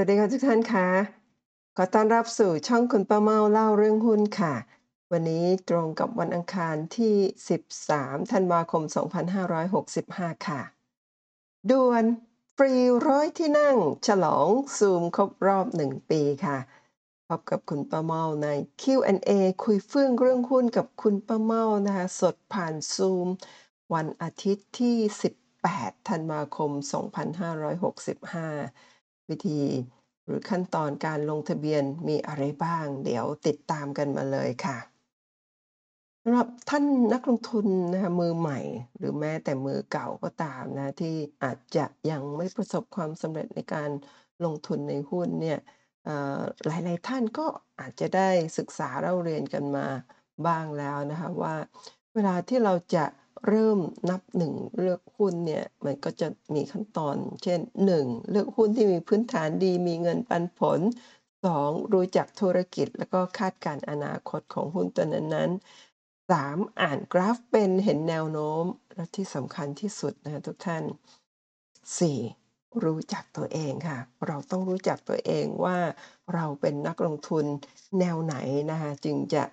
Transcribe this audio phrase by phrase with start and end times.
[0.00, 0.88] สวัสดีค่ะทุกท่านคะ
[1.76, 4.54] ขอต้อนรับสู่ช่องคุณป้าเมาเล่าเรื่องหุ้นค่ะ
[5.12, 7.16] วันนี้ตรงกับวันอังคารที่
[7.72, 8.82] 13 ธันวาคม
[9.64, 10.60] 2565 ค่ะ
[11.70, 12.04] ด่วน
[12.56, 12.74] ฟรี
[13.08, 13.76] ร้อยที่นั่ง
[14.06, 14.48] ฉลอง
[14.78, 16.58] ซูมครบรอบ 1 ปีค่ะ
[17.28, 18.48] พบกับคุณป้าเมาใน
[18.82, 19.30] Q&A
[19.64, 23.28] คุยเฟื่องเรื่องหุ้นกับคุณป้าเมานะคะ สดผ่านซูม
[23.94, 24.96] วันอาทิตย์ที่
[25.52, 26.88] 18 ธันวาคม 2565
[29.30, 29.62] วิธี
[30.24, 34.78] หรือขั้นตอนการลงทะเบียนมีอะไรบ้าง เดี๋ยวติดตามกันมาเลยค่ะ
[36.24, 38.60] สำหรับท่านนักลงทุนนะคะมือใหม่
[38.98, 43.90] หรือแม้แต่มือเก่าก็ตามนะที่อาจจะยังไม่ประสบความสำเร็จในการ
[44.44, 45.58] ลงทุนในหุ้นเนี่ย
[46.04, 47.46] เอ่อหลายๆท่านก็
[47.80, 49.86] อาจจะได้ศึกษาเล่าเรียนกันมา
[50.46, 51.54] บ้างแล้วนะคะว่า
[52.14, 53.04] เวลาที่เราจะ
[53.46, 53.78] เริ่ม
[54.10, 57.60] นับหนึ่งเลือกหุ้นเนี่ยมันก็จะมีขั้นตอน เช่น
[57.94, 58.30] 1.
[58.30, 60.80] เลือกหุ้นที่มีพื้นฐานดีมีเงินปันผล
[61.36, 61.92] 2.
[61.92, 66.80] รู้จักธุรกิจแล้วก็คาดการณ์อนาคตของหุ้นตัวนั้นๆ 3.
[66.80, 72.84] อ่านกราฟเป็นเห็นแนวโน้ม และที่สำคัญที่สุดนะทุกท่าน 4.
[72.84, 75.78] รู้จักตัวเองค่ะ เราต้องรู้จักตัวเองว่า
[76.34, 77.44] เราเป็นนักลงทุน
[77.98, 78.36] แนวไหน
[78.70, 79.44] นะคะจึงจะ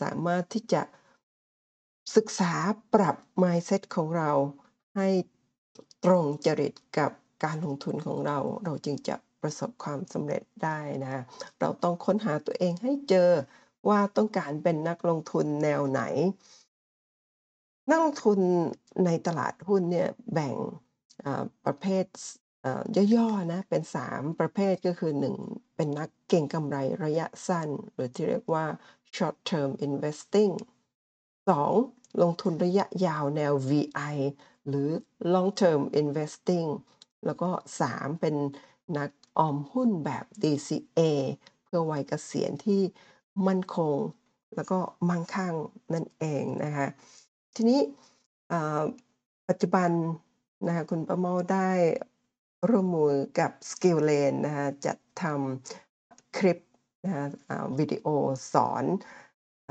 [0.00, 0.82] สามารถที่จะ
[2.16, 2.52] ศึกษา
[2.94, 4.30] ปรับ mindset ของเรา
[4.96, 5.08] ให้
[6.04, 7.10] ตรงจริตกับ
[7.44, 11.22] การลงทุนของเรา เราจึงจะประสบความสำเร็จได้นะ
[11.60, 13.30] เราต้องค้นหาตัวเองให้เจอ
[13.88, 16.02] ว่าต้องการเป็นนักลงทุนแนวไหน
[17.88, 18.38] นักลงทุน
[19.04, 20.54] ในตลาดหุ้นเนี่ยแบ่ง
[21.64, 22.06] ประเภท
[22.96, 25.12] ย่อย่อๆนะเป็น 3 ประเภทก็คือ
[25.44, 28.64] 1 เป็นนักเก็งกำไรระยะสั้น หรือที่เรียกว่า
[29.16, 30.52] short term investing
[31.50, 32.22] 2.
[32.22, 34.16] ลงทุนระยะยาวแนว VI
[34.68, 34.88] หรือ
[35.34, 36.70] long term investing
[37.26, 37.50] แล้วก็
[37.84, 38.36] 3 เป็น
[38.98, 41.00] นักออมหุ้นแบบ DCA
[41.64, 42.80] เพื่อวัยเกษียณที่
[43.46, 43.96] มั่นคง
[44.54, 44.78] แล้วก็
[45.08, 45.54] มั่งคั่ง
[45.94, 46.86] นั่นเองนะคะ
[47.54, 47.80] ทีนี้
[49.48, 49.90] ปัจจุบัน
[50.66, 51.70] นะคะคุณประเมาได้
[52.68, 56.58] ร่วมมือกับ Skill Lane นะคะจัดทำคลิป
[57.04, 57.24] นะะ
[57.78, 58.06] วิดีโอ
[58.52, 58.84] สอน
[59.68, 59.70] อ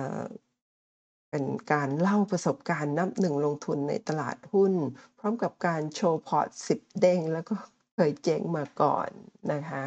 [1.31, 4.73] เป็นการเล่าประสบการณ์นับหนึ่งลงทุนในตลาดหุ้น
[5.17, 6.47] พร้อมกับการโชว์พอร์ต
[6.77, 7.55] 10เด้ง แล้วก็
[7.95, 9.09] เคยเจ๊งมาก่อน
[9.51, 9.83] นะคะ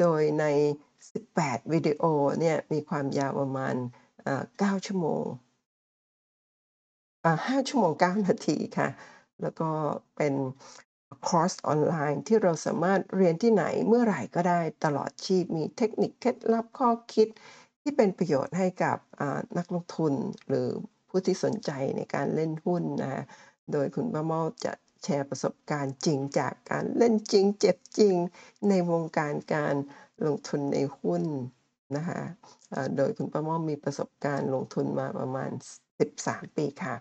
[0.00, 0.44] โดยใน
[1.04, 2.02] 18 วิดีโอ
[2.40, 3.74] เนี่ยมีความยาวประมาณ
[4.26, 5.24] อ่า9ชั่วโมง
[7.24, 8.88] อ่า5ชั่วโมง 9 นาทีค่ะ
[9.42, 9.70] แล้วก็
[10.16, 10.34] เป็น
[11.28, 17.28] คอร์สออนไลน์ที่เราสามารถเรียนที่ไหนเมื่อไหร่ก็ได้ตลอดชีพมีเทคนิคเคล็ดลับข้อคิด
[17.82, 18.98] ที่เป็นประโยชน์ให้กับ
[19.58, 20.12] นักลงทุน
[20.48, 20.68] หรือ
[21.08, 23.22] ผู้ที่สนใจในการเล่นหุ้นนะคะ
[23.72, 24.72] โดยคุณป้าเมาจะ
[25.04, 28.16] แชร์ประสบการณ์จริงจากการเล่นจริง เจ็บจริง
[28.68, 29.74] ในวงการการ
[30.26, 31.24] ลงทุนในหุ้น
[31.96, 32.20] นะคะ
[32.96, 35.50] โดยคุณป้าเมามีประสบการณ์ลงทุนมาประมาณ
[36.02, 36.96] 13 ปีค่ะ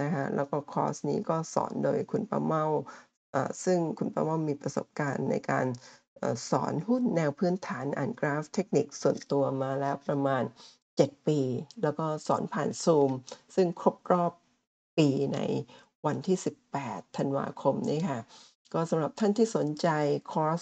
[0.00, 2.64] นะคะแล้วก็คอร์สนี้ก็สอนโดยคุณป้าเมา
[3.64, 5.66] ซึ่งคุณป้าเมามีประสบการณ์ในการ
[6.50, 10.42] สอนหุ้นแนวพื้นฐานอ่านกราฟเทคนิคส่วนตัวมาแล้วประมาณ
[10.86, 11.40] 7 ปี
[11.82, 13.10] แล้วก็สอนผ่าน Zoom
[13.54, 14.32] ซึ่งครบรอบ
[14.98, 15.40] ปีใน
[16.06, 16.36] วันที่
[16.76, 18.20] 18 ธันวาคมนี้ค่ะ
[18.72, 19.88] ก็สำหรับท่านที่สนใจ
[20.32, 20.60] คอร์ส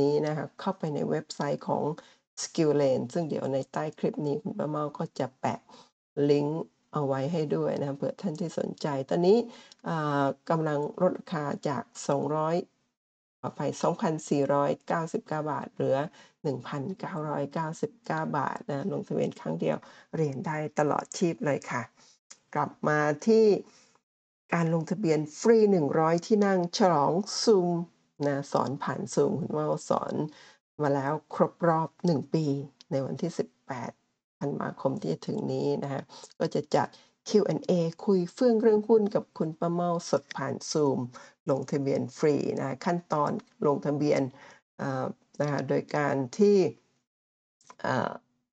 [0.00, 1.82] นี้นะคะ เข้าไปในเว็บไซต์ของ
[2.42, 5.60] Skill Lane ซึ่งเดี๋ยวในใต้คลิปนี้คุณป้าเมาก็จะแปะ
[6.30, 6.62] ลิงก์
[6.92, 9.38] เอาไว้ให้ด้วยนะคะเผื่อท่านที่สนใจ ตอนนี้
[10.50, 11.82] กำลังลดราคาจาก
[12.36, 12.75] 200
[13.46, 13.70] ออภัย
[14.46, 15.98] 2,499 บาท เหลือ
[16.46, 17.88] 1,999
[18.38, 19.76] บาทนะลงทะเบียนครั้งเดียว
[20.16, 21.82] เรียนได้ตลอดชีพเลยค่ะ
[22.54, 23.46] กลับมาที่
[24.54, 25.58] การลงทะเบียนฟรี
[25.92, 27.12] 100 ที่นั่งฉลอง
[27.42, 27.76] ซูม
[28.26, 30.14] นะสอนผ่าน Zoom คุณเมาสอน
[30.82, 32.44] มาแล้วครบรอบ 1 ปี
[32.90, 33.32] ในวันที่
[33.84, 36.02] 18ธันวาคมที่จะถึงนี้นะคะ
[36.38, 36.88] ก็จะจัด
[37.28, 37.72] Q&A
[38.04, 40.98] คุยเฟื่องเรื่องหุ้นกับคุณป้าเมาสดผ่าน Zoom
[41.50, 43.30] ลงทะเบียนฟรีนะขั้นตอน
[43.66, 44.20] ลงทะเบียน
[45.40, 46.58] นะคะโดยการที่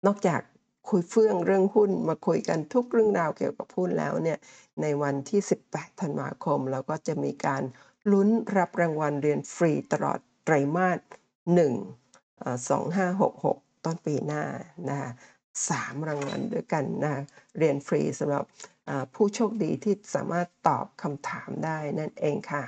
[0.06, 0.42] นอกจาก
[0.90, 4.40] คุยเฟื่องเรื่องหุ้นมาคุยกันทุกเรื่องราวเกี่ยวกับหุ้นแล้วเนี่ย
[4.82, 7.64] ในวันที่ 18 ธันวาคมเราก็จะมีการ
[8.12, 11.00] ลุ้นรับรางวัลเรียนฟรีตลอดไตรมาส
[11.64, 11.64] 1
[12.62, 14.44] 2566 ต้นปีหน้า
[14.90, 15.12] นะคะ
[15.60, 17.24] 3รางวัลด้วยกันนะ
[17.58, 18.44] เรียนฟรีสำหรับ
[19.14, 22.66] ผู้โชคดีที่สามารถตอบคำถามได้นั่นเองค่ะ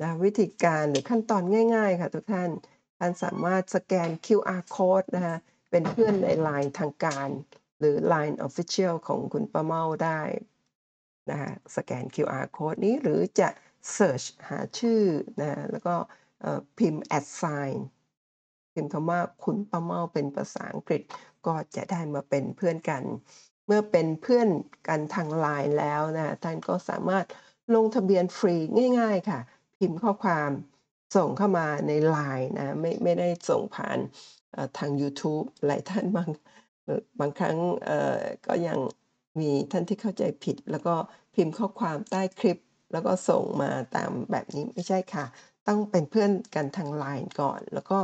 [0.00, 1.42] นะวิธีการหรือขั้นตอน
[1.74, 2.50] ง่าย ๆ ค่ะทุกท่าน
[2.98, 5.36] ท่านสามารถสแกน QR code นะคะ
[5.70, 7.28] เป็นเพื่อนใน LINE ทางการ
[7.78, 10.20] หรือ LINE Official ของคุณป้าเมาได้
[11.30, 13.48] นะคะสแกน QR code นี้หรือจะ
[13.92, 15.02] เสิร์ชหาชื่อ
[15.40, 15.94] นะแล้วก็
[16.78, 17.76] พิมพ์ at sign
[18.74, 21.02] พิมพ์คำว่าคุณป้าเมาเป็นภาษาอังกฤษ
[21.46, 23.02] ก็จะได้มาเป็นเพื่อนกัน
[23.66, 24.48] เมื่อเป็นเพื่อน
[24.88, 27.26] กันทาง LINE แล้วนะท่านก็สามารถ
[27.74, 28.56] ลงทะเบียนฟรี
[29.00, 29.40] ง่าย ๆ ค่ะ
[29.78, 30.50] พิมพ์ข้อความ
[31.16, 33.98] ส่งเข้ามาใน LINE นะไม่ไม่ได้ส่งผ่าน
[34.78, 36.30] ทางยูทูบหลายท่านบาง
[37.20, 37.56] บางครั้ง
[38.46, 38.78] ก็ยัง
[39.40, 40.94] มีท่านที่เข้าใจผิด แล้วก็
[41.34, 42.58] พิมพ์ข้อความใต้คลิป
[42.92, 45.24] แล้วก็ส่งมาตามแบบนี้ไม่ใช่ค่ะ
[45.68, 47.98] ต้องเป็นเพื่อนกันทาง LINE ก่อน แล้วก็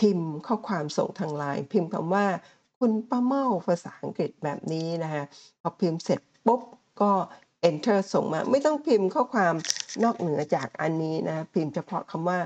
[0.00, 2.26] พิมพ์ข้อความส่งทาง LINE พิมพ์คำว่า
[2.80, 5.24] คุณป้าเมาภาษาอังกฤษแบบนี้นะคะ
[5.60, 6.60] พอพิมพ์เสร็จปุ๊บ
[7.00, 7.12] ก็
[7.68, 9.54] enter ส่งมา ไม่ต้องพิมพ์ข้อความ
[10.04, 12.38] นอกเหนือจากอันนี้นะพิมพ์เฉพาะคำว่า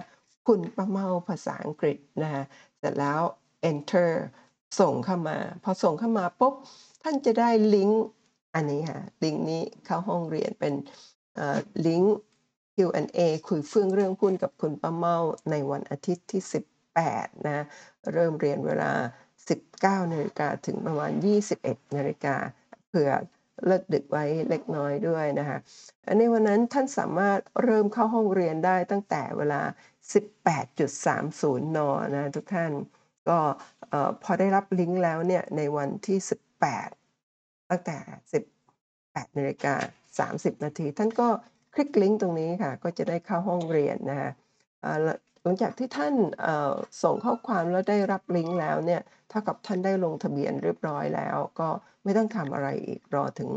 [0.46, 2.42] คุณป้าเมาภาษาอังกฤษนะคะ
[2.78, 3.20] เสร็จแล้ว
[3.70, 4.10] enter
[4.81, 6.54] ส่งเข้ามา พอส่งเข้ามาปุ๊บ
[7.02, 8.04] ท่านจะได้ลิงก์
[8.54, 10.75] อันนี้ค่ะลิงก์นี้เข้าห้องเรียนเป็น
[11.86, 12.16] ลิงก์
[12.76, 15.16] Q&A คุยเฟื่องเรื่องหุ้นกับคุณป้าเมา
[15.50, 16.42] ในวันอาทิตย์ที่
[16.94, 17.64] 18นะ
[18.12, 18.92] เริ่มเรียนเวลา
[19.52, 21.12] 19นาฬิกาถึงประมาณ
[21.55, 22.37] 21นาฬิกา
[22.88, 23.11] เผื่อ
[23.67, 25.58] เลิกดึกไว้เล็กน้อยด้วยนะคะ
[26.19, 29.62] ในวันนั้นท่านสามารถเริ่มเข้าห้องเรียนได้ตั้งแต่เวลา
[30.43, 31.79] 18.30 น.
[32.12, 32.73] นะคะทุกท่าน
[33.29, 33.38] ก็
[34.23, 36.19] พอได้รับลิงก์แล้วเนี่ยในวันที่
[36.94, 37.99] 18 ตั้งแต่
[38.67, 39.75] 18นาฬิกา
[40.43, 41.29] 30 นาที ท่านก็
[41.75, 44.31] คลิกลิงก์ตรงนี้ค่ะ ก็จะได้เข้าห้องเรียนนะคะ
[45.44, 46.14] หลังจากที่ท่าน
[47.02, 51.69] ส่งข้อความแล้วได้รับลิงก์แล้วเนี่ยเท่ากับท่านได้ลงทะเบียนเรียบร้อยแล้ว ก็
[52.05, 53.50] ไม่ต้องทำอะไรอีกรอถึง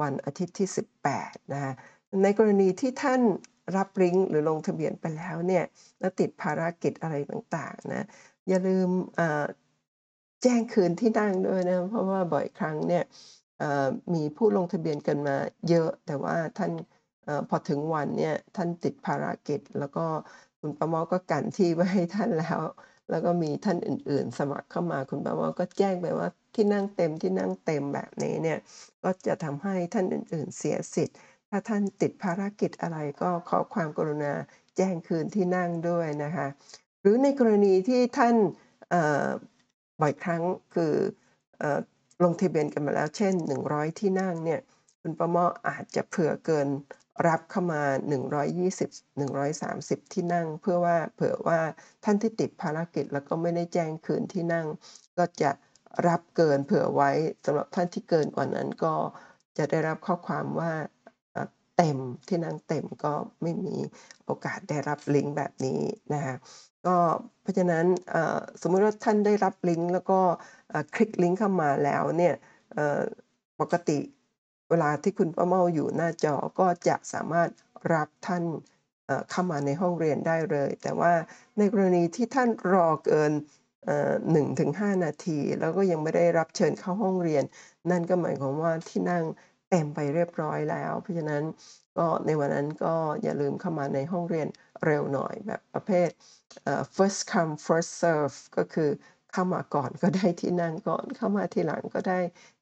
[0.00, 0.68] วันอาทิตย์ที่
[1.10, 1.72] 18นะคะ
[2.22, 3.20] ในกรณีที่ท่าน
[3.76, 5.64] รับลิงก์หรือลงทะเบียนไปแล้วเนี่ย
[6.00, 8.06] แล้วติดภารกิจอะไรต่างๆนะ
[8.48, 8.88] อย่าลืม
[10.42, 13.04] แจ้งคืนที่นั่งด้วยนะเพราะว่าบ่อยครั้งเนี่ย
[14.14, 15.36] มีผู้ลงทะเบียนกันมา
[15.68, 16.72] เยอะ แต่ว่าท่าน
[17.26, 20.06] อพอถึงวันเนี่ยท่านติดภารกิจ แล้วก็
[20.60, 22.60] คุณป้าเม่าก็กันที่ไว้ให้ท่านแล้ว
[23.10, 28.58] แล้วก็มีท่านอื่น ๆ สมัครเข้ามาคุณป้าเม่าก็แจ้งไปว่าที่นั่งเต็มที่นั่งเต็มแบบนี้เนี่ย
[29.02, 31.16] ก็จะทำให้ท่านอื่น ๆ เสียสิทธิ์
[31.48, 34.32] ถ้าท่านติดภารกิจอะไรก็ขอความกรุณา
[34.76, 36.46] แจ้งคืนที่นั่งด้วยนะคะ
[37.00, 38.36] หรือในกรณีที่ท่าน
[40.00, 40.42] บ่อยครั้ง
[40.74, 40.94] คือ
[41.62, 41.64] อ
[42.24, 43.34] ลงทะเบียนกันมาแล้วเช่น
[43.66, 44.60] 100 ที่นั่งเนี่ย
[45.00, 46.68] คุณป้าเม่าอาจจะเผื่อเกิน
[47.28, 47.82] รับเข้ามา
[48.52, 51.60] 120 130 ที่นั่ง เพื่อว่าเผื่อว่า
[52.04, 54.66] ท่านที่ติดภารกิจแล้วก็ไม่ได้แจ้งคืนที่นั่ง
[55.18, 55.50] ก็จะ
[56.08, 57.10] รับเกินเผื่อไว้
[57.44, 58.94] สำหรับท่านที่เกินกว่านั้นก็
[59.58, 60.72] จะได้รับข้อความว่า
[61.76, 63.12] เต็มที่นั่งเต็มก็
[63.42, 63.76] ไม่มี
[64.26, 65.80] โอกาสได้รับลิงก์แบบนี้
[66.14, 66.34] นะคะ
[66.86, 66.96] ก็
[67.42, 67.84] เพราะฉะนั้น
[68.62, 70.20] สมมุติว่าท่านได้รับลิงก์แล้วก็
[70.94, 72.34] คลิกลิงก์เข้ามาแล้วเนี่ย
[73.60, 73.98] ปกติ
[74.70, 77.48] เวลาที่คุณป้าเมาอยู่หน้าจอก็จะสามารถ
[77.94, 78.44] รับท่าน
[79.30, 81.12] เข้ามาในห้องเรียนได้เลย แต่ว่า
[81.58, 83.32] ในกรณีที่ท่านรอเกิน
[83.84, 87.44] เอ่อ1-5นาที แล้วก็ยังไม่ได้รับเชิญเข้าห้องเรียน
[87.90, 89.24] นั่นก็หมายความว่าที่นั่ง
[89.70, 91.42] เต็มไปเรียบร้อยแล้ว เพราะฉะนั้น
[91.98, 94.48] ก็ในวันนั้นก็อย่าลืมเข้ามาในห้องเรียน
[94.84, 96.08] เร็วหน่อยแบบประเภท
[96.96, 98.90] first come first serve ก็คือ
[99.32, 102.20] เข้ามาก่อนก็ได้ที่นั่งก่อนเข้ามาทีหลังก็ได้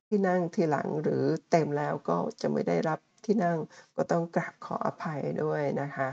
[0.09, 3.59] ที่นั่งทีหลังหรือเต็มแล้วก็จะไม่ได้รับที่นั่ง
[3.97, 6.09] ก็ต้องกราบขออภัยด้วยนะคะ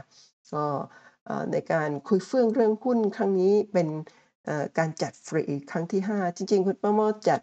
[0.53, 0.65] ก็
[1.51, 3.87] ในการคุยเฟื่องเรื่องหุ้นครั้งนี้เป็น
[4.77, 7.41] การจัดฟรีครั้งที่ 5 จริง ๆ คุณป้าเม่าจัด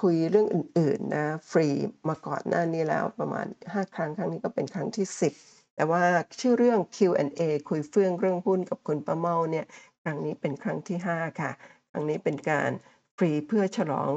[0.00, 1.68] คุยเรื่องอื่นๆนะฟรี
[2.08, 5.06] มาก่อนหน้านี้แล้วประมาณ 5 ครั้งครั้งนี้ก็เป็นครั้งที่
[5.38, 6.04] 10 แต่ว่า
[6.40, 9.66] ชื่อเรื่อง Q&A คุยเฟื่องเรื่องหุ้นกับคุณป้าเมาเนี่ย
[10.02, 11.50] ครั้งนี้เป็นครั้งที่ 5 ค่ะ
[11.90, 12.70] ครั้งนี้เป็นการ
[13.16, 14.12] ฟรีเพื่อฉลอง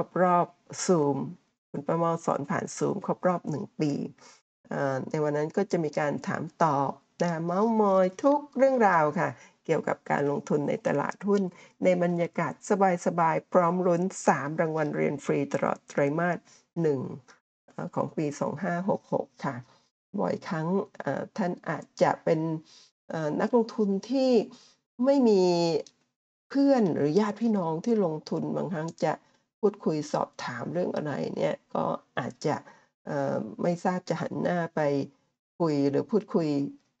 [0.00, 0.48] ครบรอบ
[0.86, 1.18] Zoom
[1.70, 3.92] คุณป้าม่าสอนผ่าน Zoom ครบรอบ1ปี
[4.68, 6.90] เอ่อในวันนั้นก็จะมีการถามตอบ
[7.22, 9.28] นะเม้าท์มอยทุกเรื่องราวค่ะ
[9.64, 11.42] เกี่ยวกับการลงทุนในตลาดหุ้น
[11.84, 12.52] ในบรรยากาศ
[13.06, 18.26] สบายๆ พร้อมลุ้น 3 รางวัลเรียนฟรีตลอดไตรมาส1เอ่อของปี
[18.84, 19.54] 2566 ค่ะ
[20.20, 20.66] บ่อยครั้ง
[21.36, 22.40] ท่านอาจจะเป็น
[23.40, 24.32] นักลงทุนที่
[25.04, 25.42] ไม่มี
[26.50, 29.12] เพื่อนหรือญาติพี่น้องที่ลงทุนบางครั้งจะ
[29.60, 31.84] พูดคุยสอบถามเรื่องอะไรเนี่ยก็
[32.18, 32.56] อาจจะ
[33.62, 34.80] ไม่ทราบจะหันหน้าไป
[35.58, 36.48] คุยหรือพูดคุย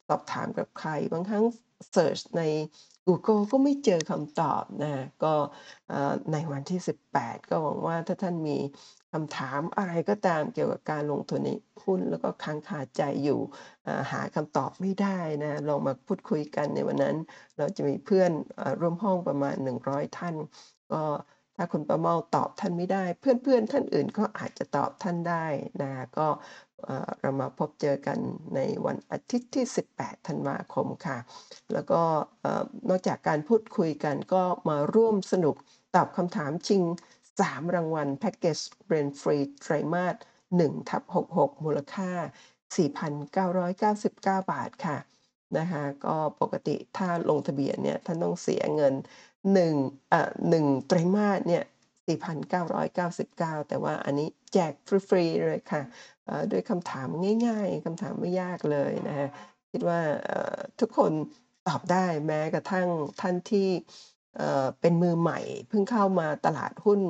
[0.08, 1.44] สอบถามกับใคร บางครั้ง
[1.92, 2.42] เซิร์ชใน
[3.06, 5.34] กูเกิลก็ไม่เจอคำตอบนะก็
[6.32, 6.80] ในวันที่
[7.12, 8.58] 18 ก็หวังว่าถ้าท่านมี
[9.12, 11.50] คำถามอะไรก็ตามเกี่ยวกับการลงทุนใน
[11.84, 13.40] หุ้นแล้วก็ค้างคาใจอยู่
[14.12, 17.16] หาคำตอบไม่ได้นะลองมาพูดคุยกันในวันนั้น
[17.58, 20.34] เราจะมีเพื่อนอร่วมห้องประมาณ 100 ท่าน
[20.92, 21.02] ก็
[21.58, 25.46] ถ้าคุณป้าเม่าตอบท่านไม่ได้ เพื่อนๆ ท่านอื่นก็อาจจะตอบท่านได้
[25.82, 26.28] นะก็
[27.20, 28.18] เรามาพบเจอกัน
[28.54, 31.18] ในวันอาทิตย์ที่ 18 ธันวาคมค่ะ
[31.72, 32.02] แล้วก็
[32.88, 35.54] นอกจากการพูดคุยกันก็มาร่วมสนุก
[35.94, 36.82] ตอบคำถามชิง
[37.28, 40.16] 3 รางวัลแพ็กเกจเรนฟรีไตรมาส
[40.52, 41.02] 1ทับ
[41.34, 42.10] 66 มูลค่า
[43.78, 44.98] 4,999 บาทค่ะ
[45.58, 48.94] นะคะก็ปกติถ้าลงทะเบียนเนี่ยท่านต้องเสียเงิน
[49.54, 49.74] 1
[50.10, 51.64] เอ่อ1ไตรมาสเนี่ย
[52.08, 54.72] 4,999 แต่ว่าอันนี้แจก
[55.08, 55.82] ฟรีๆเลยค่ะ
[56.52, 57.08] ด้วยคำถาม
[57.46, 59.28] ง่ายๆคำถามไม่ยากเลยนะคะ
[59.72, 60.00] คิดว่า
[60.80, 61.12] ทุกคน
[61.68, 62.88] ตอบได้แม้กระทั่ง
[63.20, 63.68] ท่านที่
[64.36, 67.00] เอ่อเป็นมือใหม่ เพิ่งเข้ามาตลาดหุ้น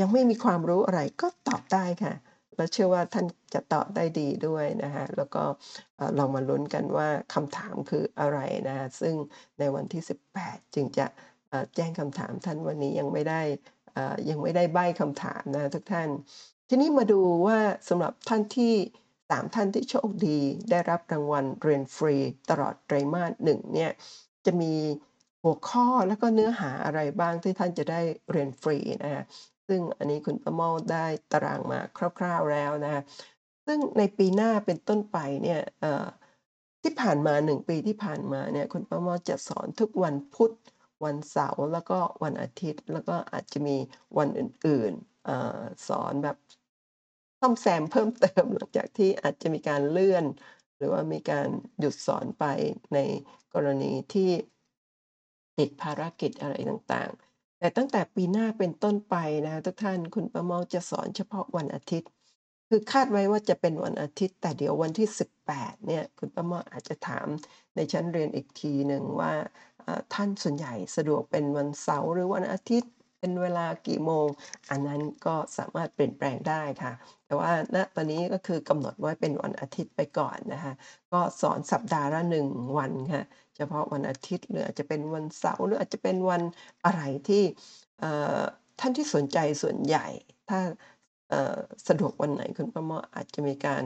[0.00, 2.14] ยังไม่มีความรู้อะไรก็ตอบได้ค่ะ
[2.56, 5.42] และเชื่อว่าท่านจะตอบได้ดีด้วยนะคะแล้วก็
[6.18, 8.38] ลองมาลุ้นกันว่าคำถามคืออะไร
[8.68, 9.14] นะะซึ่ง
[9.58, 10.02] ในวันที่
[10.38, 11.06] 18 จึงจะ
[11.74, 13.42] แจ้งคำถามท่านวันนี้ยังไม่ได้
[14.30, 16.08] ยังไม่ได้ใบ้คำถามนะทุกท่าน
[16.68, 17.58] ทีนี้มาดูว่า
[17.88, 18.74] สำหรับท่านที่
[19.14, 20.38] 3ท่านที่โชคดี
[20.70, 22.16] ได้รับรางวัลเรียนฟรี
[22.50, 23.90] ตลอดไตรมาสหนึ่งเนี่ย
[24.46, 24.74] จะมี
[25.42, 29.24] หัวข้อแล้วก็เนื้อหาอะไรบ้างที่ท่านจะได้เรียนฟรีนะคะ
[29.68, 31.80] ซึ่งอันนี้คุณประเมาได้ตารางมา
[32.18, 33.02] คร่าว ๆแล้วนะคะ
[33.66, 35.60] ซึ่งในปีหน้าเป็นต้นไปเนี่ย
[36.82, 40.52] ที่ผ่านมา1ปีที่ผ่านมาเนี่ยคุณประเมาจะสอนทุกวันพุธ
[41.04, 43.76] วันเสาร์แล้วก็วันอาทิตย์ แล้วก็อาจจะมี
[44.18, 46.36] วันอื่นๆสอนแบบ
[47.40, 50.24] ซ่อมแซมเพิ่มเติมหลังจากที่อาจจะมีการเลื่อน
[50.76, 51.48] หรือว่ามีการ
[51.78, 52.44] หยุดสอนไป
[52.94, 52.98] ใน
[53.54, 54.30] กรณีที่
[55.58, 62.10] ติดภารกิจอะไรต่างๆ แต่ตั้งแต่ปีหน้าเป็นต้นไปนะทุกท่านคุณประเมาจะสอนเฉพาะวันอาทิตย์
[62.68, 65.08] คือคาดไว้ว่าจะเป็นวันอาทิตย์ แต่เดี๋ยววันที่
[65.48, 67.26] 18เนี่ยคุณประเมาอาจจะถาม
[67.74, 69.32] ในชั้นเรียนอีกทีหนึ่งว่า
[70.14, 74.26] ท่านส่วนใหญ่สะดวกเป็นวันเสาร์หรือวันอาทิตย์เป็นเวลากี่โมง
[74.70, 76.92] อันนั้นก็สามารถเปลี่ยนแปลงได้ค่ะ
[77.26, 80.72] แต่ว่าณตอนนี้ก็คือกำหนดไว้เป็นวันอาทิตย์ไปก่อนนะคะ
[81.12, 83.24] ก็สอนสัปดาห์ละ1วันค่ะ
[83.56, 86.42] เฉพาะวันอาทิตย์หรืออาจจะเป็นวันเสาร์หรืออาจจะเป็นวัน
[86.84, 87.42] อะไรที่
[88.80, 90.06] ท่านที่สนใจส่วนใหญ่
[90.48, 90.60] ถ้า
[91.88, 93.82] สะดวกวันไหนคุณประมาอาจจะมีการ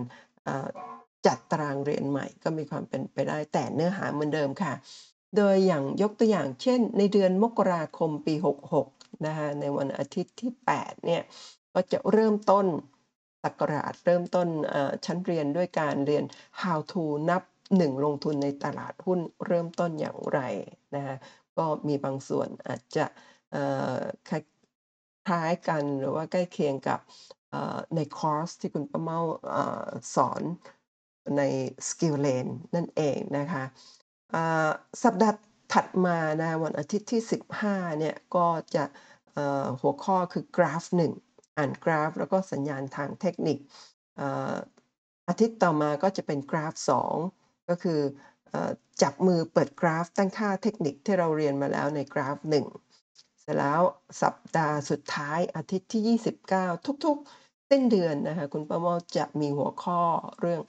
[1.26, 4.72] จัดตารางเรียนใหม่ ก็มีความเป็นไปได้แต่เนื้อหาเหมือนเดิมค่ะ
[5.36, 8.34] โดยอย่างยกตัวอย่างเช่น ในเดือนมกราคมปี
[8.80, 11.22] 66 นะคะในวันอาทิตย์ที่ 8 เนี่ย
[11.74, 12.66] ก็จะเริ่มต้น
[13.42, 14.48] ศักราชเริ่มต้น
[15.04, 16.24] ชั้นเรียนด้วยการเรียน
[16.60, 17.42] how to นับ
[17.76, 20.40] 1 ลงทุนในตลาดหุ้นเริ่มต้นอย่างไร
[20.94, 21.16] นะคะ
[21.56, 23.06] ก็มีบางส่วนอาจจะ
[24.28, 24.30] ค
[25.30, 27.00] ล้ายกันหรือว่าใกล้เคียงกับ
[27.94, 29.18] ในคอร์สที่คุณประเมา
[29.54, 29.56] อ
[30.14, 30.42] สอน
[31.36, 31.42] ใน
[31.88, 33.64] Skill Lane นั่นเองนะคะ
[35.04, 35.40] สัปดาห์
[35.72, 37.22] ถัดมานะวันอาทิตย์ที่
[37.60, 38.84] 15เนี่ยก็จะ
[39.80, 40.84] หัวข้อคือกราฟ
[41.22, 43.58] 1 อ่านกราฟ แล้วก็สัญญาณทางเทคนิค
[44.20, 44.22] อ
[45.28, 46.74] อาทิตย์ต่อมาก็จะเป็นกราฟ
[47.22, 48.00] 2 ก็คือ
[48.52, 48.54] อ
[49.02, 52.36] จับมือเปิดกราฟตั้งค่าเทคนิคที่เราเรียนมาแล้วในกราฟ
[52.90, 53.82] 1 เสร็จแล้ว
[54.22, 60.00] สัปดาห์สุดท้ายอาทิตย์ที่ 29 ทุกๆสิ้นเดือนนะคะคุณประเมาจะมีหัวข้อ
[60.40, 60.60] เรื่อง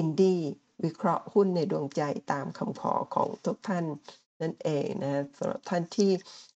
[0.00, 0.44] Indie
[0.84, 2.02] วิเคราะห์หุ้นในดวงใจ
[2.32, 3.84] ตามคำขอของทุกท่าน
[4.42, 6.10] นั่นเองนะสำหรับท่านที่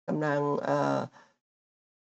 [0.08, 1.00] กำลังเอ่อ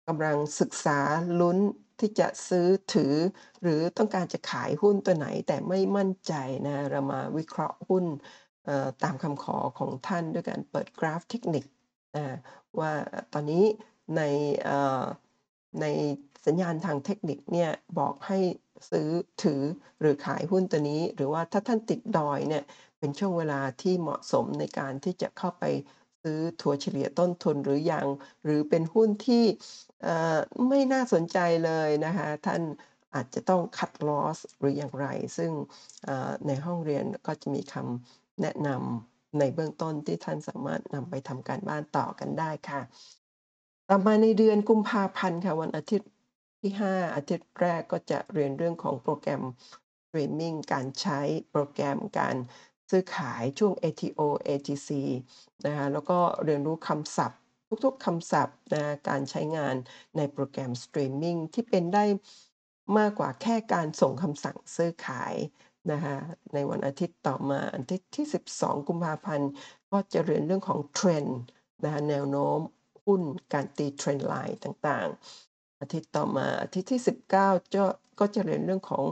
[0.07, 0.99] กำลังศึกษา
[1.39, 1.57] ลุ้น
[1.99, 3.15] ที่จะซื้อถือ
[3.61, 6.33] หรือต้องการจะขายหุ้นตัวไหนแต่ไม่มั่นใจ
[6.67, 8.05] นะเรามาวิเคราะห์หุ้น
[8.65, 11.65] เอ่อตามคำขอของท่านด้วยการเปิดกราฟเทคนิค
[12.15, 12.25] นะ
[12.79, 12.91] ว่า
[13.33, 13.63] ตอนนี้
[14.17, 14.21] ใน
[14.63, 15.03] เอ่อ
[15.81, 15.85] ใน
[16.45, 17.69] สัญญาณทางเทคนิคเนี่ย
[17.99, 18.39] บอกให้
[18.91, 19.09] ซื้อ
[19.43, 19.61] ถือ
[19.99, 22.63] หรือขายหุ้นตัวนี้ หรือว่าถ้าท่านติดดอยเนี่ย
[22.99, 25.63] เป็นช่วงเวลาที่เหมาะสมในการที่จะเข้าไป
[26.23, 28.07] ซื้อถัวเฉลี่ยต้นทุนหรือยัง
[28.43, 29.43] หรือเป็นหุ้นที่
[30.03, 30.37] เอ่อ
[30.69, 32.61] ไม่น่าสนใจเลยนะคะ ท่าน
[33.15, 35.51] อาจจะต้อง cut loss หรืออย่างไร ซึ่ง
[36.03, 42.81] เอ่อในห้องเรียนก็จะมีคำแนะนำในเบื้องต้นที่ท่านสามารถนำไปทำการบ้านต่อกันได้ค่ะ
[43.89, 46.09] ต่อมาในเดือนกุมภาพันธ์ค่ะวันอาทิตย์
[46.65, 49.43] ที่ 5 อาทิตย์แรกก็จะเรียนเรื่องของโปรแกรม
[50.05, 51.19] สตรีมมิ่งการใช้
[51.51, 52.35] โปรแกรมการ
[52.89, 54.89] ซื้อขายช่วง ATO ATC
[55.65, 57.39] นะคะแล้วก็เรียนรู้คำศัพท์
[57.85, 59.75] ทุกๆคำศัพท์นะการใช้งาน
[60.17, 62.05] ในโปรแกรมสตรีมมิ่งที่เป็นได้
[62.97, 65.33] มากกว่าแค่การส่งคำสั่งซื้อขาย
[65.91, 66.15] นะคะ
[66.53, 69.51] ในวันอาทิตย์ต่อมาอาทิตย์ที่ 12 กุมภาพันธ์
[69.91, 71.39] ก็จะเรียนเรื่องของเทรนด์
[71.83, 72.59] นะคะแนวโน้ม
[73.05, 73.21] หุ้น
[73.53, 75.15] การตี trend line ต่างๆ
[75.85, 77.01] อาทิตย์ต่อมาอาทิตย์ที่
[77.37, 77.83] 19จะ
[78.19, 79.05] ก็จะเรียนเรื่องของ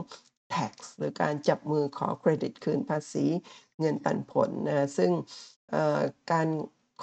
[0.54, 3.24] tax หรือการจับมือขอเครดิตคืนภาษี
[3.80, 5.10] เงินปันผลนะซึ่ง
[6.32, 6.48] การ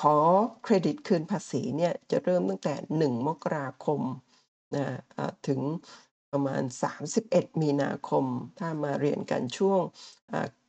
[0.02, 0.18] ขอ
[0.64, 2.74] เครดิตคืนภาษีเนี่ยจะเริ่มตั้งแต่
[3.14, 4.02] 1 มกราคม
[4.76, 4.86] นะ
[5.48, 5.62] ถึง
[6.32, 6.64] ประมาณ
[7.10, 8.26] 31 มีนาคม
[8.60, 9.82] ถ้ามาเรียนกันช่วง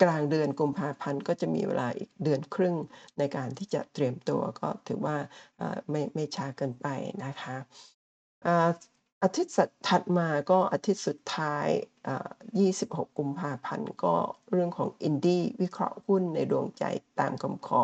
[0.03, 2.77] กลางเดือนกุมภาพันธ์ก็จะมีเวลาอีกเดือนครึ่ง
[3.19, 5.17] ในการที่จะเตรียมตัวก็ถือว่า
[5.61, 6.87] อ่าไม่ไม่ช้าเกินไป
[7.25, 7.57] นะคะ
[9.23, 11.69] อาทิตย์สัดถัดมาก็อาทิตย์สุดท้าย
[12.07, 12.29] อ่า
[12.61, 14.15] 26 กุมภาพันธ์ ก็
[14.51, 16.85] เรื่องของ Indie วิเคราะห์หุ้นในดวงใจ
[17.21, 17.83] ตามคำขอ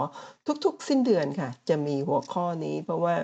[0.65, 3.17] ทุกๆ สิ้นเดือนค่ะ จะมีหัวข้อนี้เพราะว่า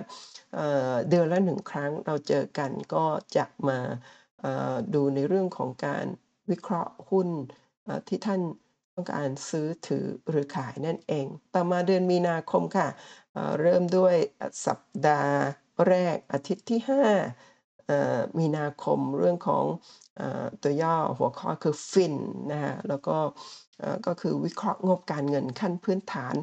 [0.55, 3.05] เอ่อเดือนละ1ครั้งเราเจอกันก็
[3.37, 3.79] จะมา
[4.93, 6.05] ดูในเรื่องของการ
[6.51, 7.29] วิเคราะห์หุ้น
[8.07, 8.41] ที่ท่าน
[8.93, 12.87] ต้องการซื้อถือหรือขายนั่นเอง ต่อมาเดือนมีนาคมค่ะ
[13.61, 14.15] เริ่มด้วย
[14.65, 15.35] สัปดาห์
[15.87, 17.54] แรกอาทิตย์ที่ 5
[18.39, 19.65] มีนาคมเรื่องของ
[20.19, 20.21] อ
[20.61, 22.15] ตัวย่อหัวข้อคือ FIN
[22.51, 23.17] นะคะแล้วก็
[24.07, 26.35] ก็คือวิเคราะห์งบการเงินขั้นพื้นฐาน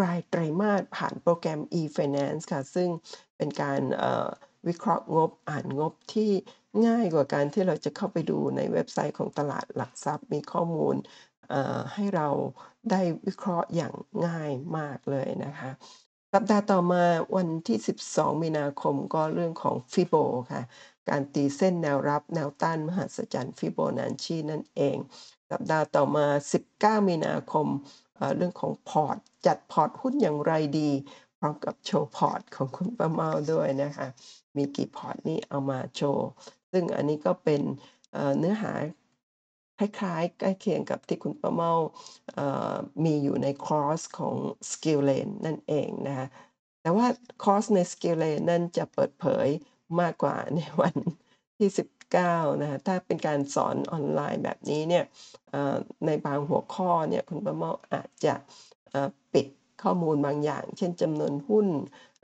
[0.00, 2.88] รายไตรมาสผ่านโปรแกรม e-Finance ค่ะ ซึ่ง
[3.36, 3.80] เป็นการ
[4.68, 6.30] วิเคราะห์งบอ่านงบที่
[6.86, 10.96] ง่ายกว่าการที่เราจะเข้าไปดูในเว็บไซต์ของตลาดหลักทรัพย์มีข้อมูล
[11.94, 12.28] ให้เรา
[12.90, 13.94] ได้วิเคราะห์อย่าง
[14.26, 15.70] ง่ายมากเลยนะคะ
[16.34, 17.04] สัปดาห์ต่อมา
[17.36, 20.62] วันที่ 12 มีนาคมก็เรื่องของ FIBO ค่ะ
[21.08, 24.96] การตีเส้นแนวรับแนวต้านมหัศจรรย์ Fibonacci นั่นเอง
[25.50, 26.26] สัปดาห์ต่อมา
[26.66, 27.66] 19 มีนาคม
[28.16, 30.90] เอ่อเรื่องของพอร์ต จัดพอร์ตหุ้นอย่างไรดี
[31.38, 34.08] พร้อมกับโชว์พอร์ตของคุณป้าเม่าด้วยนะคะ
[34.56, 36.26] มีกี่พอร์ตนี่เอามาโชว์
[36.72, 37.62] ซึ่งอันนี้ก็เป็น
[38.38, 38.72] เนื้อหา
[39.80, 41.72] คล้ายๆใกล้เคียงกับที่คุณป้าเม่า
[42.34, 44.36] เอ่อมีอยู่ในคอร์สของ
[44.70, 46.26] Skillane นั่นเองนะคะ
[46.82, 47.06] แต่ว่า
[47.44, 49.48] คอร์สใน Skillane นั่นจะเปิดเผย
[50.00, 50.96] มากกว่าในวัน
[51.58, 55.04] ที่ 19นะคะถ้าเป็นการสอนออนไลน์แบบนี้เนี่ย
[55.50, 58.34] เอ่อในบางหัวข้อเนี่ยคุณป้าเมาอาจจะ
[58.90, 59.46] เอ่อปิด
[59.82, 61.66] ข้อมูลบางอย่าง เช่นจำนวนหุ้น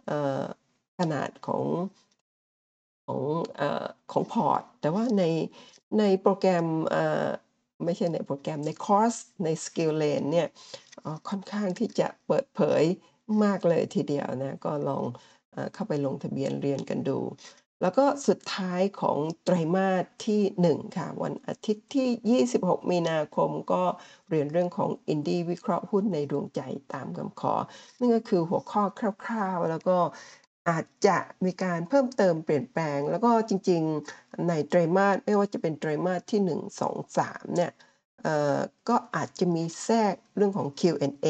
[0.06, 0.44] เอ่อ
[0.98, 1.64] ขนาดของ
[3.06, 3.20] ของ
[3.56, 5.22] เอ่อของพอร์ต แต่ว่าใน
[5.98, 7.26] ในโปรแกรมเอ่อ
[7.85, 9.14] ไม่ใช่ในโปรแกรมในคอร์ส
[9.45, 10.49] ใน Skillane เนี่ย
[11.28, 12.83] ค่อนข้างที่จะเปิดเผย
[13.45, 15.04] มากเลยทีเดียวนะก็ลอง
[15.75, 17.19] เข้าไปลงทะเบียนเรียนกันดู
[17.82, 22.08] แล้วก็สุดท้ายของไตรมาสที่ 1 ค่ะ วันอาทิตย์ที่
[22.50, 23.82] 26 มีนาคมก็
[24.30, 26.60] เรียนเรื่องของ Indie วิเคราะห์หุ้นในดวงใจ
[26.95, 27.54] ตามคำขอ
[27.99, 28.82] นั่นก็คือหัวข้อ
[29.25, 29.99] คร่าวๆ แล้วก็
[30.69, 37.73] อาจจะมีการเพิ่มเติมเปลี่ยนแปลง แล้วก็จริงๆในไตรมาสไม่ว่าจะเป็นไตรมาสที่ 1 2 3เนี่ย
[38.23, 41.26] เออก็อาจจะมีแทรกเรื่องของ Q&A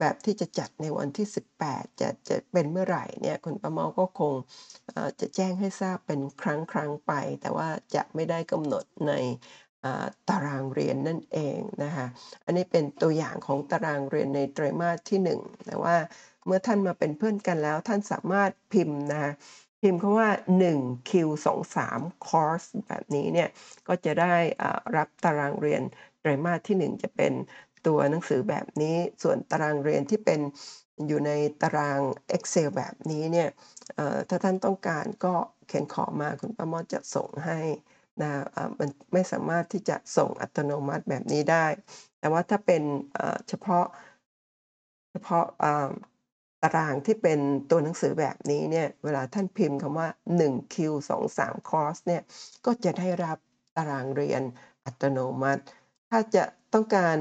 [0.00, 4.32] แบบที่จะจัดในวันที่ 18 จะจะเป็นเมื่อไหร่เนี่ยคุณป้าเมาก็คง
[5.20, 6.44] จะแจ้งให้ทราบเป็นค
[6.76, 9.12] รั้งๆไป แต่ว่าจะไม่ได้กำหนดใน
[10.28, 12.06] ตารางเรียนนั่นเองนะคะ
[12.44, 15.96] อันนี้เป็นตัวอย่างของตารางเรียนในไตรมาสที่ 1 แต่ว่า
[16.46, 19.32] เมื่อท่านมาเป็นเพื่อนกันแล้ว ท่านสามารถพิมพ์นะคะ
[19.82, 20.30] พิมพ์คำว่า
[20.62, 21.76] 1Q23
[22.26, 23.48] คอร์สแบบนี้เนี่ย
[23.88, 25.82] ก็จะได้อ่ารับตารางเรียน
[26.20, 27.32] ไตรมาสที่ 1 จะเป็น
[27.86, 30.40] ตัวหนังสือแบบนี้ ส่วนตารางเรียนที่เป็น
[31.08, 31.30] อยู่ใน
[31.62, 32.00] ตาราง
[32.36, 33.48] Excel แบบนี้เนี่ย
[34.28, 35.34] ถ้าท่านต้องการก็
[35.66, 37.60] เขียนขอมาคุณป้ามาจะส่งให้
[38.22, 41.66] นะอ่ามันไม่สามารถที่จะส่งอัตโนมัติแบบนี้ได้
[42.18, 42.82] แต่ว่าถ้าเป็น
[43.14, 43.84] เอ่อเฉพาะ
[45.12, 45.90] เฉพาะอ่า
[46.62, 50.08] ตารางที่เป็นตัวหนังสือแบบนี้เนี่ยเวลาท่านพิมพ์คำว่า
[50.40, 52.22] 1Q23 คอร์สเนี่ย
[52.66, 53.38] ก็จะได้รับ
[53.76, 54.42] ตารางเรียน
[54.84, 55.62] อัตโนมัติ
[56.10, 57.16] ถ้าจะต้องการ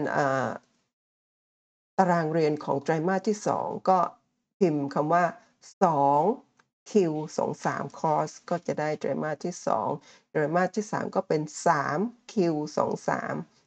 [1.97, 3.99] ตารางเรียนของไตรมาสที่ 2 ก็
[4.60, 5.25] พิมพ์คำว่า
[5.84, 7.67] 2Q23
[7.99, 9.56] คอร์สก็จะได้ไตรมาสที่
[9.93, 13.10] 2 ไตรมาสที่ 3 ก็เป็น 3Q23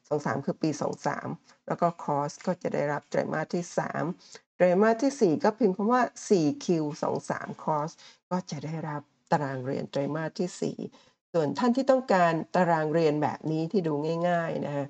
[0.09, 0.69] 23 คือปี
[1.17, 7.31] 23 แล้วก็คอร์สก็จะได้รับไตรมาสที่ 3 ไตรมาสที่ 4 ก็พิมพ์คำว่า 4Q23
[7.63, 7.91] คอร์ส
[8.29, 13.93] ก็จะได้รับตารางเรียนไตรมาสที่ 4 ส่วนท่านที่ต้องการตารางเรียนแบบนี้ที่ดู
[14.29, 14.85] ง่ายๆนะคะ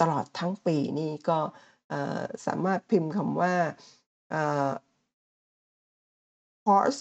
[0.00, 1.38] ตลอดทั้งปีนี่ก็
[2.46, 3.54] สามารถพิมพ์คำว่า
[4.34, 4.70] อ่า
[6.64, 6.94] คอร์ส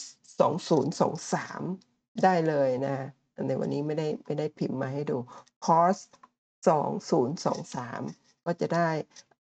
[1.09, 2.95] 2023 ได้เลยนะ
[3.47, 5.17] ในวันนี้ไม่ได้ไม่ได้พิมพ์มาให้ดู
[5.65, 5.97] คอร์ส
[7.17, 8.89] 2023 ก็จะได้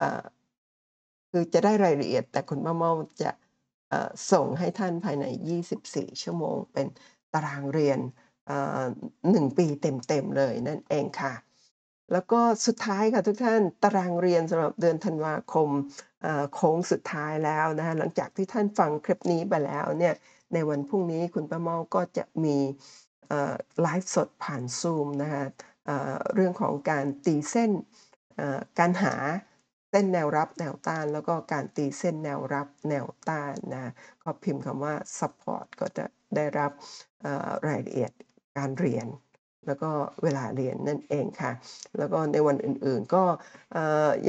[0.01, 0.23] อ่า
[1.37, 3.31] คือจะได้รายละเอียด แต่คุณป้าเมาจะ
[4.31, 5.25] ส่งให้ท่านภายใน
[5.73, 6.87] 24 ชั่วโมง เป็น
[7.33, 7.99] ตารางเรียน
[8.49, 8.85] อ่า
[9.21, 11.33] 1ปีเต็มๆเลยนั่นเองค่ะ
[12.11, 15.69] แล้วก็สุดท้ายค่ะทุกท่านตารางเรียนสำหรับเดือนธันวาคม
[16.53, 20.13] โค้งสุดท้ายแล้วนะคะหลังจากที่ท่านฟังคลิปนี้ไปแล้วเนี่ย
[20.53, 22.57] ในวันพรุ่งนี้คุณป้าเมาก็จะมี
[23.81, 25.43] ไลฟ์สดผ่าน Zoom นะคะ
[26.33, 27.71] เรื่องของการตีเส้น
[28.79, 29.15] การหา
[29.89, 33.91] เส้นแนวรับแนวต้าน แล้วก็การตีเส้นแนวรับแนวต้านนะ
[34.23, 36.71] ก็พิมพ์คำว่าซัปพอร์ตก็จะได้รับ
[37.67, 38.11] รายละเอียด
[38.57, 39.07] การเรียน
[39.67, 39.89] แล้วก็
[40.23, 41.51] เวลาเรียนนั่นเองค่ะ
[41.97, 43.23] แล้วก็ในวันอื่นๆ ก็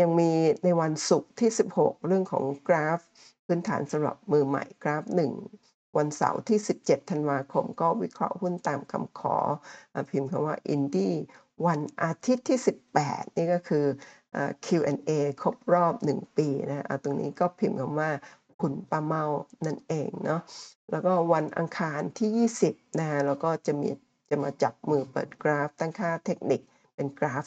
[0.00, 0.30] ยังมี
[0.64, 3.00] ในวันศุกร์ที่ 16 เรื่องของกราฟ
[3.46, 5.04] พื้นฐานสำหรับมือใหม่กราฟ
[5.50, 9.36] 1วันเสาร์ที่ 17 ธันวาคม ก็วิเคราะห์หุ้นตามคำขอ
[9.94, 11.16] อพิมพ์คำว่า Indie
[11.66, 12.58] วันอาทิตย์ที่
[12.98, 13.86] 18 นี่ก็คือ
[14.66, 15.10] Q&A
[15.42, 18.10] ครบรอบ 1 ปีนะอ่าตรงนี้ก็พิมพ์คำว่า
[18.60, 19.24] คุณป้าเมา
[19.66, 20.40] นั่นเองเนาะ
[20.90, 23.88] แล้วก็วันอังคารที่ 20นะแล้วก็จะมี
[24.30, 26.60] จะมาจับมือเปิดกราฟตั้งค่าเทคนิค
[26.94, 27.44] เป็นกราฟ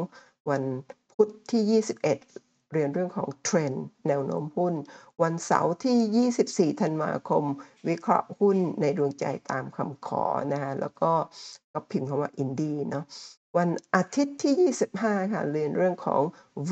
[0.00, 0.62] 2 วัน
[1.12, 4.74] พุธที่ 21 เรียนเรื่องของเทรนด์แนวโน้มหุ้น
[5.22, 7.44] วันเสาร์ที่ 24 ธันวาคม
[7.88, 11.12] วิเคราะห์หุ้นในดวงใจตามคำขอนะฮะแล้วก็
[11.72, 13.04] ก็พิมพ์คำว่าอินดี้เนาะ
[13.56, 14.54] วันอาทิตย์ที่
[14.94, 16.22] 25 ค่ะ เรียนเรื่องของ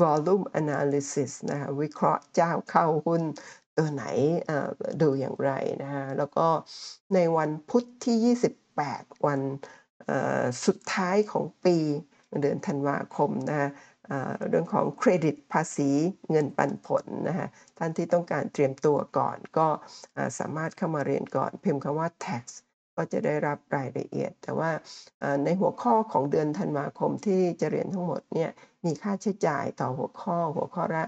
[0.01, 3.23] volume analysis นะคะ วิเคราะห์เจ้าเข้าหุ้น
[3.77, 4.03] ตัวไหน
[5.01, 5.51] ดูอย่างไร
[5.83, 6.47] นะคะแล้วก็
[7.13, 8.35] ในวันพุธที่
[8.67, 9.41] 28 วัน
[10.65, 11.77] สุดท้ายของปี
[12.41, 13.69] เดือนธันวาคมนะคะ
[14.49, 15.89] เรื่องของเครดิตภาษี
[16.31, 19.67] เงินปันผลนะคะท่านที่ต้องการเตรียมตัวก่อนก็
[20.39, 22.43] สามารถเข้ามาเรียนก่อน พิมพ์คำว่า tax
[22.95, 24.71] ก็จะได้รับรายละเอียด แต่ว่า
[25.43, 28.51] ในหัวข้อของเดือนธันวาคมที่จะเรียนทั้งหมดเนี่ย
[28.85, 31.03] มีค่าใช้จ่ายต่อหัวข้อหัวข้อละ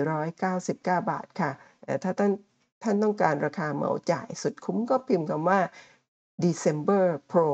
[0.00, 1.50] 499 บาทค่ะ
[1.84, 2.32] แต่ถ้าท่าน
[2.82, 5.60] ท่านต้องการราคาเหมาจ่ายสุดคุ้มก็พิมพ์คำว่า
[6.44, 7.48] December Pro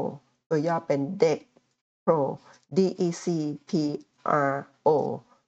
[0.48, 1.40] ตัวย่อเป็นเด็ก
[2.04, 2.20] Pro
[2.76, 3.24] D E C
[3.68, 3.70] P
[4.52, 4.54] R
[4.86, 4.88] O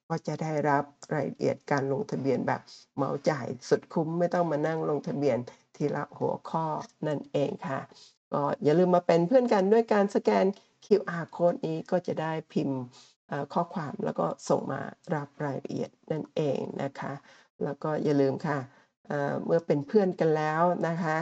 [0.08, 2.60] ก็จะได้รับรายละเอียดการลงทะเบียนแบบ
[2.96, 5.38] เหมาจ่ายสุดคุ้มไม่ต้องมานั่งลงทะเบียน
[5.78, 6.66] ทีละหัวข้อ
[7.06, 7.80] นั่นเองค่ะ
[8.32, 10.44] ก็อย่าลืมมาเป็นเพื่อนกันด้วยการสแกน
[10.86, 12.78] QR code นี้ก็จะได้พิมพ์
[13.54, 14.80] ข้อความแล้วก็ส่งมา
[15.14, 17.12] รับรายละเอียดนั่นเองนะคะ
[17.64, 18.58] แล้วก็อย่าลืมค่ะ
[19.44, 21.16] เมื่อเป็นเพื่อนกันแล้วนะคะ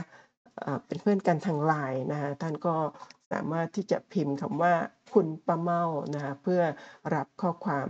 [0.87, 2.77] เป็นเพื่อนกันทางไลน์นะคะท่านก็
[3.33, 4.75] สามารถที่จะพิมพ์คำว่า
[5.15, 5.83] คุณป้าเม่า
[6.15, 6.63] นะคะเพื่อ
[7.15, 7.89] รับข้อความ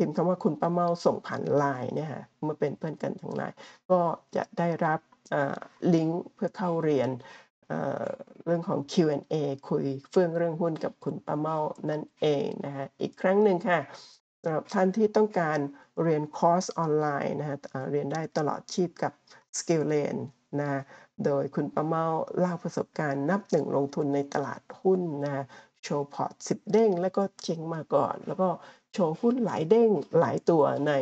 [0.00, 3.56] พิมพ์คำว่าคุณป้าเม่าส่งผ่านไลน์เนี่ยค่ะเมื่อเป็นเพื่อนกันทางไลน์
[3.90, 4.00] ก็
[4.36, 5.00] จะได้รับ
[5.94, 7.08] ลิงก์เพื่อเข้าเรียน
[8.44, 9.34] เรื่องของ Q&A
[9.68, 11.56] คุยเฟื่องเรื่องหุ้นกับคุณป้าเม่า
[11.90, 13.78] นั่นเองนะคะอีกครั้งหนึ่งค่ะ
[14.42, 15.58] สำหรับท่านที่ต้องการ
[16.02, 17.56] เรียนคอร์สออนไลน์นะคะ
[17.90, 19.12] เรียนได้ตลอดชีพกับ
[19.58, 20.22] Skill Lane
[20.60, 20.80] นะ
[21.24, 22.06] โดยคุณป้าเม่า
[22.38, 25.44] เล่าประสบการณ์นับหนึ่งลงทุนในตลาดหุ้นนะ
[25.84, 28.48] โชว์พอร์ต10เด้ง แล้วก็เจ๊งมาก่อน แล้วก็
[28.92, 30.92] โชว์หุ้นหลายเด้งหลายตัวใน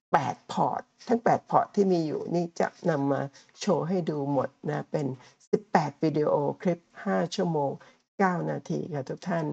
[0.00, 3.22] 8 พอร์ต ทั้ง 8 พอร์ตที่มีอยู่นี่จะนำมา
[3.60, 5.06] โชว์ให้ดูหมดนะ เป็น
[5.54, 6.32] 18 วิดีโอ
[6.62, 7.70] คลิป 5 ชั่วโมง
[8.10, 9.46] 9 นาทีค่ะทุกท่าน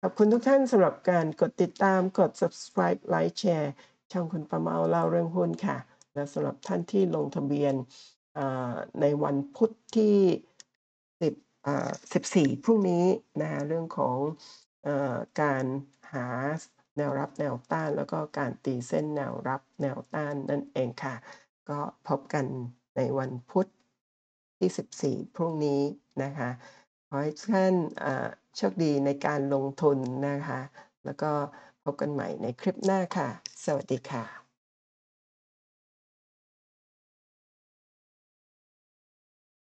[0.00, 3.72] ขอบคุณทุกท่านสำหรับการกดติดตามกด subscribe ไลค์แชร์
[4.12, 5.78] ช่องคุณประเมาเล่าเรื่องหุ้นค่ะ
[6.14, 7.74] และสำหรับท่านที่ลงทะเบียน
[9.00, 10.18] ในวันพุธที่
[12.46, 13.04] 10 14 พรุ่งนี้
[13.40, 14.16] นะเรื่องของ
[14.86, 14.88] อ
[15.40, 15.64] การ
[16.12, 16.26] หา
[16.96, 21.14] แนวรับแนวต้านแล้วก็การตีเส้นแนวรับแนวต้านนั่นเองค่ะ
[21.68, 21.78] ก็
[22.08, 22.46] พบกัน
[22.96, 23.66] ในวันพุธ
[24.58, 25.80] ที่ 14 พรุ่งนี้
[26.22, 26.50] นะคะ
[27.08, 27.74] ขอให้ท่าน
[28.56, 30.60] โชคดีในการลงทุนนะคะ
[31.04, 31.32] แล้วก็
[31.84, 33.28] พบกันใหม่ในคลิปหน้าค่ะ
[33.64, 34.45] สวัสดีค่ะ